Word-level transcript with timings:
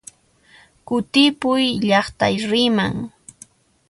Kutipuy 0.87 1.65
llaqtaykiman! 1.87 2.93